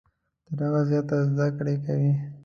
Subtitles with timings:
[0.57, 2.13] تر هغه زیاته زده کړه کوي.